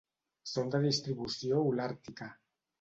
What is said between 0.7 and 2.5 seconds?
de distribució Holàrtica.